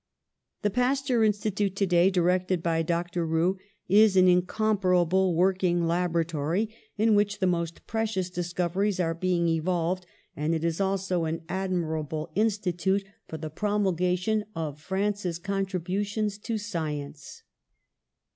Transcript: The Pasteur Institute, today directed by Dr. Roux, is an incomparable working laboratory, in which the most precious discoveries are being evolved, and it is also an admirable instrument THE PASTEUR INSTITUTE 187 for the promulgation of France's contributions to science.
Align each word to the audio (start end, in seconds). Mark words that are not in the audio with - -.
The 0.63 0.71
Pasteur 0.71 1.23
Institute, 1.23 1.75
today 1.75 2.09
directed 2.09 2.63
by 2.63 2.81
Dr. 2.81 3.23
Roux, 3.23 3.59
is 3.87 4.17
an 4.17 4.27
incomparable 4.27 5.35
working 5.35 5.85
laboratory, 5.85 6.73
in 6.97 7.13
which 7.13 7.37
the 7.37 7.45
most 7.45 7.85
precious 7.85 8.27
discoveries 8.31 8.99
are 8.99 9.13
being 9.13 9.47
evolved, 9.47 10.07
and 10.35 10.55
it 10.55 10.63
is 10.63 10.81
also 10.81 11.25
an 11.25 11.43
admirable 11.47 12.31
instrument 12.33 12.79
THE 12.79 12.83
PASTEUR 12.93 12.93
INSTITUTE 12.95 13.11
187 13.27 13.27
for 13.27 13.37
the 13.37 13.55
promulgation 13.55 14.45
of 14.55 14.81
France's 14.81 15.37
contributions 15.37 16.39
to 16.39 16.57
science. 16.57 17.43